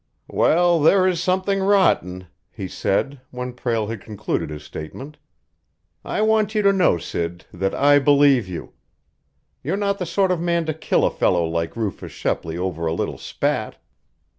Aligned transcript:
"Well, 0.31 0.79
there 0.81 1.05
is 1.05 1.21
something 1.21 1.59
rotten," 1.59 2.25
he 2.49 2.67
said, 2.67 3.21
when 3.29 3.53
Prale 3.53 3.85
had 3.85 4.01
concluded 4.01 4.49
his 4.49 4.63
statement. 4.63 5.19
"I 6.03 6.23
want 6.23 6.55
you 6.55 6.63
to 6.63 6.73
know, 6.73 6.97
Sid, 6.97 7.45
that 7.53 7.75
I 7.75 7.99
believe 7.99 8.47
you. 8.47 8.73
You're 9.63 9.77
not 9.77 9.99
the 9.99 10.07
sort 10.07 10.31
of 10.31 10.41
man 10.41 10.65
to 10.65 10.73
kill 10.73 11.05
a 11.05 11.11
fellow 11.11 11.45
like 11.45 11.75
Rufus 11.75 12.11
Shepley 12.11 12.57
over 12.57 12.87
a 12.87 12.93
little 12.93 13.19
spat. 13.19 13.77